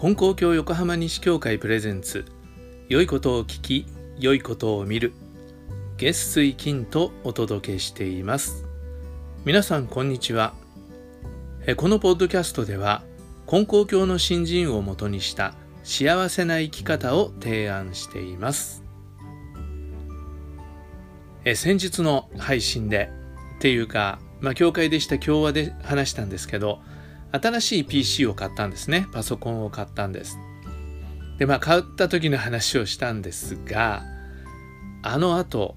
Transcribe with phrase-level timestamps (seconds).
[0.00, 2.24] 金光教横浜西教会プレゼンツ
[2.88, 5.12] 良いことを聞き良いことを見る
[5.96, 8.64] 月水金とお届けしています。
[9.44, 10.54] 皆さんこんにちは。
[11.76, 13.02] このポッドキャストでは
[13.48, 18.84] 金光教の新人をもとにした幸せな生き方を提案しています。
[21.44, 23.10] え先日の配信で
[23.56, 26.82] っていうかまあ教会でした共和で話したんですけど
[27.32, 29.06] 新しい PC を買ったんですね。
[29.12, 30.38] パソコンを買ったんです。
[31.38, 34.02] で、まあ、買った時の話をしたんですが、
[35.02, 35.76] あの後、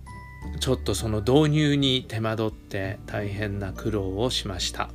[0.59, 4.89] ちょっとその導入に手間取って大変な苦労をしました。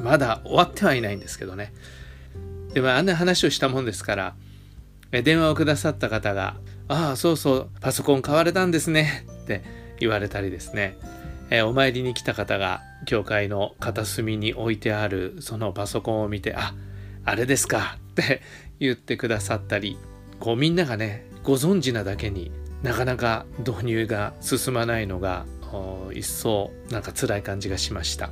[0.00, 1.72] まだ終わってはいないんですけどね。
[2.74, 4.34] でもああんな話をしたもんですから、
[5.10, 6.56] 電話をくださった方が、
[6.88, 9.62] ああ、そうそう、パソコン買われたんですねって
[9.98, 10.98] 言われたりですね。
[11.50, 16.74] えお参りに来た方が教会の片隅に置いてあるそのパソコンを見てあ
[17.24, 18.42] あれですかって
[18.80, 19.96] 言ってくださったり
[20.40, 22.50] こうみんながねご存知なだけに
[22.82, 25.46] なかなか導入が進まないのが
[26.12, 28.30] 一層なんか辛い感じがしました。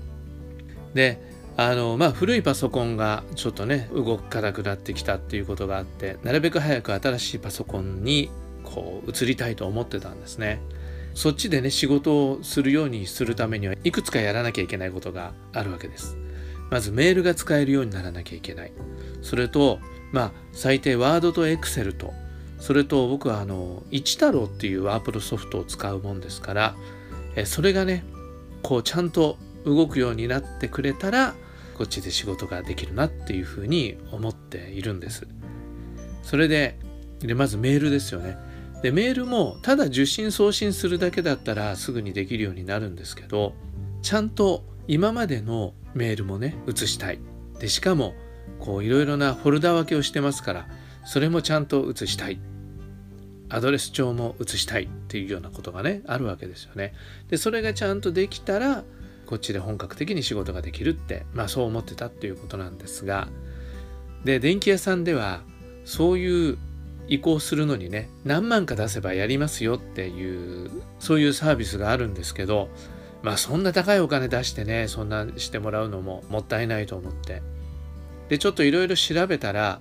[0.94, 1.20] で
[1.56, 8.30] あのまあ古いパソコンがちょっとね動かなくなってきたっていうことがあってなるべく早く新しいパソコンに
[8.64, 10.60] こう移りたいと思ってたんですね。
[11.14, 16.16] そっちでね仕事をするようにするためにはいくつかやらなきゃいけないことがあるわけです。
[16.70, 18.72] まずメールが使えるようにならなきゃいけない。
[19.22, 19.78] それと
[20.12, 22.12] まあ最低ワードとエクセルと。
[22.58, 26.74] それと僕はあの一太郎っていうワープロソフトを使うもんですから
[27.36, 28.04] えそれがね
[28.62, 31.34] こうちゃんと動くようになってくれたら
[31.76, 35.26] こっちで仕事ができるなっていうふうに思っているんです。
[36.22, 36.78] それで
[37.20, 38.38] でまずメールですよね。
[38.84, 43.54] でメールもただ受信送信するだけだったらすぐにできるようになるんですけど
[44.02, 47.18] ちゃんと今までのメールもね移したい。
[47.58, 48.12] でしかも
[48.60, 50.68] こういろいろなフォルダ分けをしてますから
[51.02, 52.38] それもちゃんと移したい。
[53.48, 54.82] アドレス帳も移したい。
[54.82, 56.92] っていうようなことがねあるわけですよね。
[57.30, 58.84] でそれがちゃんとできたら
[59.24, 63.28] こっちで本格的に仕事ができるってまあそう思ってたっていうことなんですが。
[64.26, 65.40] で電気屋さんでは
[65.86, 66.58] そういう
[67.08, 72.68] 移行するのにね何万か出せばやりますよっていうそういうサービスがあるんですけど
[73.22, 77.42] まあそんな高いお金出してねそんなしてもらうのももったいないと思って。
[78.28, 79.80] でちょっといろいろ調べたら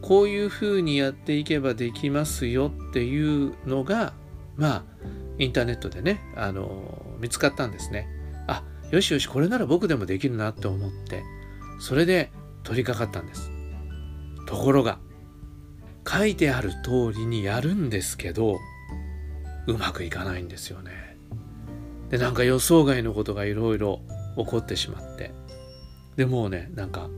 [0.00, 4.12] こういうふうにやっていけばできますよっていうのが
[4.56, 4.84] まあ
[5.38, 8.08] インターネットでねあの見つかったんですね。
[8.46, 11.22] あよしよしこれなら僕でもできるなって思って
[11.80, 12.30] それで
[12.62, 13.50] 取り掛かったんです。
[14.46, 14.98] ところが
[16.08, 18.58] 書いてある通りにやるんですけど
[19.66, 21.16] うまくいかないんですよね。
[22.08, 24.00] でなんか予想外のことがいろいろ
[24.36, 25.32] 起こってしまって
[26.16, 27.08] でもうねなんか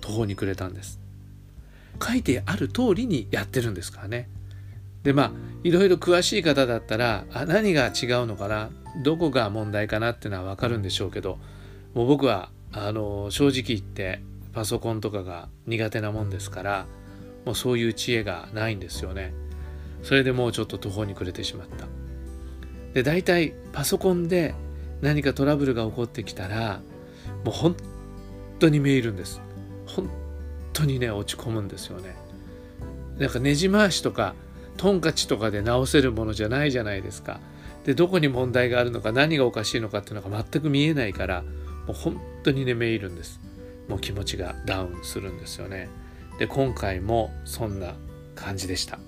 [0.00, 1.00] 途方に暮れたんです。
[2.00, 4.28] 書いてある通りにやってるんですからね。
[5.02, 5.32] でまあ
[5.64, 8.70] いろいろ詳しい方だったらあ何が違うのかな？
[9.02, 11.38] どこが問題かなっていうのは分かるんでしょうけど
[11.94, 14.20] もう僕はあの正直言って
[14.52, 16.86] パソコンとかが苦手なもんですから
[17.48, 19.32] もうそういう知恵がないんですよね。
[20.02, 21.86] それでもうちょっと途方に暮れてしまった。
[22.92, 24.54] で大体パソコンで
[25.00, 26.82] 何かトラブルが起こってきたら
[27.46, 27.74] もう本
[28.58, 29.40] 当にめいるんです。
[29.86, 30.10] 本
[30.74, 32.16] 当にね落ち込むんですよね。
[33.16, 34.34] なんかねじ回しとか
[34.76, 37.40] トンカチとかで直せるものじゃないじゃないですか。
[37.86, 41.48] でどこに問題があるのか何がおかしいのかっていうのが全く見えないからも
[41.88, 43.40] う本当にねめいるんです。
[43.88, 45.88] もう気持ちがダウンするんですよね。
[46.38, 47.94] で今回もそんな
[48.34, 48.98] 感じでした。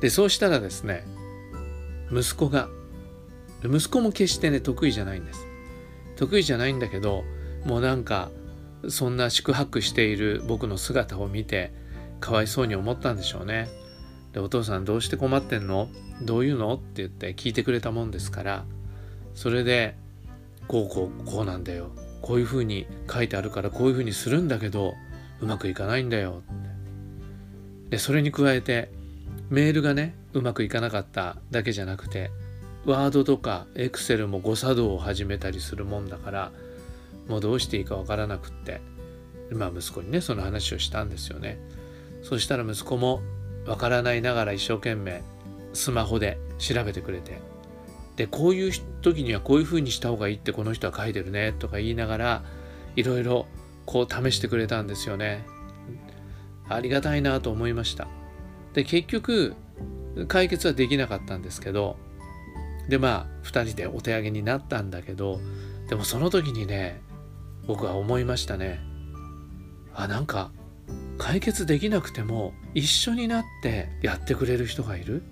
[0.00, 1.04] でそうしたらですね
[2.10, 2.68] 息子が
[3.64, 5.46] 息子も決してね得意じゃないんです。
[6.16, 7.24] 得意じゃないんだけど
[7.64, 8.30] もうなんか
[8.88, 11.72] そんな宿泊している僕の姿を見て
[12.20, 13.68] かわいそうに思ったんでしょうね。
[14.32, 15.88] でお父さんどうして困ってんの？
[16.22, 16.74] どういうの？
[16.74, 18.64] って言って聞いてくれたもんですから
[19.34, 19.96] それで
[20.66, 21.90] こうこうこうなんだよ。
[22.22, 24.94] こういうふうに書いてあるからこういうふうにするんだけど
[25.40, 26.42] うまくいかないんだよ。
[27.90, 28.90] でそれに加えて
[29.50, 32.30] メールがねうまくいかなかっただけじゃなくて
[32.84, 36.52] ワードとかエクセルも誤作動を始めたりするもんだから
[37.28, 38.80] もうどうしていいかわからなくって
[39.50, 41.58] まあ息子にねその話をしたんですよね。
[42.22, 43.22] そしたら息子も
[43.66, 45.22] わからないながら一生懸命
[45.72, 47.38] スマホで調べてくれて
[48.16, 52.42] でこういう時にはこういうふうにした方がいいってこの人は書いてるねとか言いながら
[52.96, 53.46] いろいろ
[53.88, 55.46] こう試してくれたんですよね。
[56.68, 58.06] ありがたいなと思いました。
[58.74, 59.54] で結局
[60.28, 61.96] 解決はできなかったんですけど
[62.90, 65.40] でまあ2人でお手上げになったんだけど
[65.88, 67.00] でもその時にね
[67.66, 68.78] 僕は思いましたね。
[69.94, 70.50] あなんか
[71.16, 75.22] 解決できなくても一緒になってやってくれる人がいる？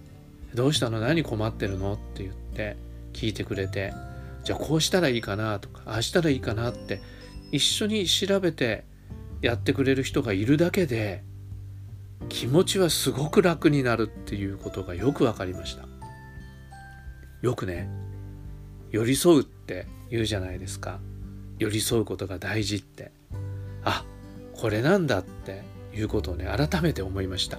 [0.55, 0.99] どうしたの？
[0.99, 1.93] 何困ってるの？
[1.93, 2.79] って言って
[3.13, 3.93] 聞いてくれて
[4.45, 7.03] じゃあこうしたらいいかなとかああしたらいいかなって
[7.57, 8.85] 一緒に調べて
[9.43, 11.25] やってくれる人がいるだけで
[12.29, 15.87] 気持ちはすごく楽になるっていうことがよく分かりました。
[17.43, 17.89] よくね
[18.91, 21.01] 寄り添うって言うじゃないですか。
[21.59, 23.13] 寄り添うことが大事って。
[23.85, 24.05] あ
[24.53, 25.63] これなんだって
[25.95, 27.59] いうことをね改めて思いました。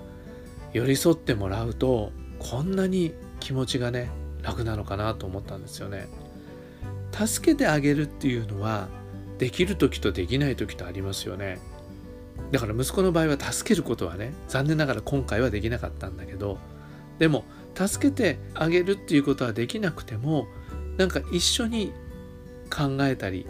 [0.73, 4.09] 寄り添ってもらうとこんなに気持ちがね
[4.43, 6.07] 楽なのかなと思ったんですよね。
[7.13, 8.89] 助けてあげるっていうのは
[9.38, 11.60] できる時とできない時とありますよね。
[12.51, 16.60] だから息子の場合は助けることはね残念ながら今回はできなかったんだけど
[17.19, 17.44] でも
[17.75, 20.48] 助けてあげるっていうことはできなくても
[20.98, 21.92] なんか一緒に
[22.69, 23.45] 考えたり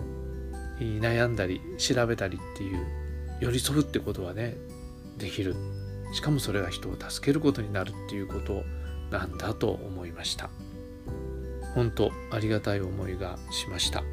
[0.80, 2.86] 悩んだり調べたりっていう
[3.40, 4.58] 寄り添うってことはね
[5.18, 5.56] できる。
[6.14, 8.64] しかもそれが人を助けることになるっていうこと
[9.12, 10.50] なんだと思いました。
[11.76, 14.04] 本当ありがたい思いがしました。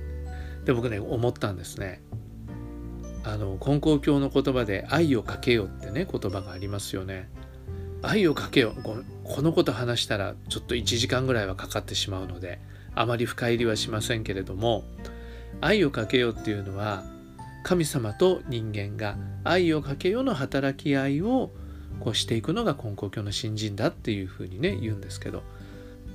[0.64, 2.02] で僕ね思ったんですね。
[3.24, 7.28] あの根高教の言葉で「愛をかけよ」ってね言葉がありますよね。
[8.02, 8.74] 愛をかけよ
[9.24, 12.60] このこと話したらちょっと1時間ぐらいはかかってしまうので
[12.94, 14.84] あまり深入りはしませんけれども
[15.62, 17.04] 愛をかけよっていうのは
[17.62, 21.50] 神様と人間が愛をかけよの働き合いを
[22.00, 25.42] こうしていくのが根高教の新人だっていうふうにね言うんですけど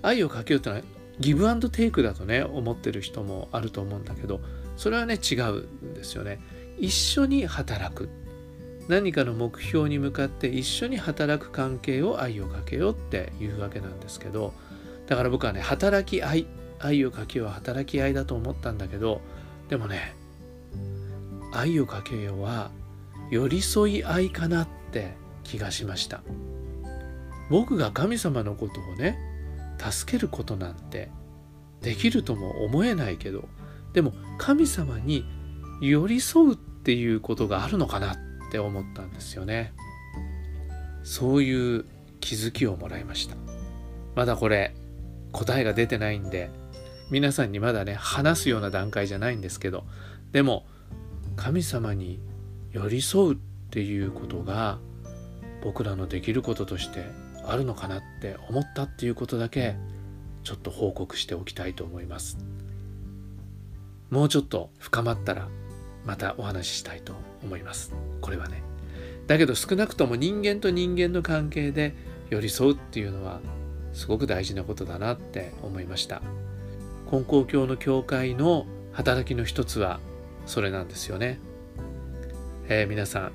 [0.03, 0.81] 愛をかけよってのは
[1.19, 4.39] ギブアンドテイクだとね思ってる人もあると思うんだけど
[4.77, 6.39] それはね違うんですよね。
[6.77, 8.09] 一緒に働く。
[8.87, 14.51] 何かの目標に向かって一緒に働く関係を愛をかけようっていうわけなんですけど
[15.05, 16.47] だから僕はね働き合い
[16.79, 19.21] 愛をかけようは働き合いだと思ったんだけど
[19.67, 20.15] でもね
[21.53, 22.71] 愛をかけようは
[23.29, 25.13] 寄り添い合いかなって
[25.43, 26.21] 気がしました。
[27.51, 29.19] 僕が神様のことをね
[29.79, 31.09] 助けることなんて
[31.81, 33.47] できるとも思えないけど
[33.93, 35.25] でも神様に
[35.81, 38.17] 寄り添うっていうことがあるのかなっ
[38.51, 39.73] て思ったんですよね。
[41.03, 41.85] そういう
[42.19, 43.35] 気づきをもらいました。
[44.15, 44.75] まだこれ
[45.31, 46.51] 答えが出てないんで
[47.09, 49.85] 皆さんにまだね話すような段階じゃないんですけど
[50.31, 50.65] でも
[51.35, 52.19] 神様に
[52.71, 53.37] 寄り添うっ
[53.71, 54.79] ていうことが
[55.63, 57.05] 僕らのできることとして
[57.51, 59.75] あるのかなって思ったっていうことだけ
[60.43, 62.37] ちょっと報告しておきたいと思います。
[64.09, 65.47] もうちょっと深まったら
[66.05, 67.13] またお話ししたいと
[67.43, 67.93] 思います。
[68.21, 68.63] これはね。
[69.27, 71.93] だけど少なくとも人間と人間の関係で
[72.29, 73.41] 寄り添うっていうのは
[73.93, 76.21] すごく大事なことだなって思いました。
[77.11, 79.99] 根高教の教会の働きの一つは
[80.45, 81.39] それなんですよね、
[82.67, 83.31] えー、皆さん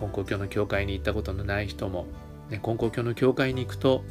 [0.00, 2.06] 根高教の教会に行ったことのない人も、
[2.50, 4.04] ね、根高教の教会に行くと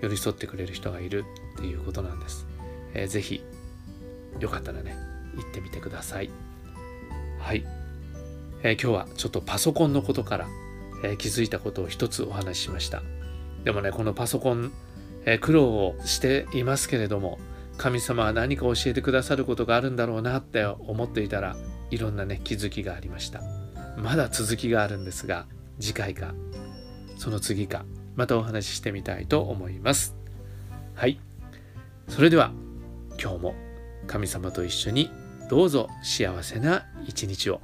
[0.00, 1.24] 寄り添ってくれる人がいる
[1.56, 2.46] っていうことなんです、
[2.94, 3.42] えー、ぜひ
[4.40, 4.96] よかったらね
[5.36, 6.30] 行ってみてください。
[7.38, 7.64] はい、
[8.62, 10.46] えー、今日はちょっとパソコンのことから、
[11.04, 13.02] えー、気づいたことを一つお話ししました。
[13.64, 14.72] でもねこのパソコン、
[15.24, 17.38] えー、苦労をしていますけれども
[17.76, 21.56] 神様は何か教えてくださることがあるんだろうなって思っていたら
[21.90, 23.42] いろんなね気づきがありました。
[23.96, 25.46] まだ続きがあるんですが
[25.78, 26.34] 次回か。
[27.16, 30.14] その次かまたお話ししてみたいと思います。
[30.94, 31.20] はい。
[32.08, 32.52] それでは
[33.20, 33.54] 今日も
[34.06, 35.10] 神様と一緒に
[35.50, 37.60] どうぞ幸せな一日を。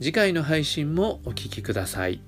[0.00, 2.20] 次回の配信もお聴きください。